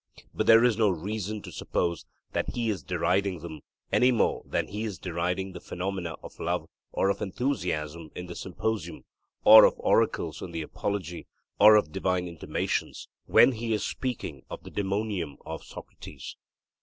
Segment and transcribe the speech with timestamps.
[0.33, 3.61] But there is no reason to suppose that he is deriding them,
[3.93, 8.33] any more than he is deriding the phenomena of love or of enthusiasm in the
[8.33, 9.05] Symposium,
[9.43, 11.27] or of oracles in the Apology,
[11.59, 16.35] or of divine intimations when he is speaking of the daemonium of Socrates.